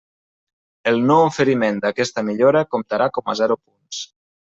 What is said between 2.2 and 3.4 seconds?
millora comptarà com a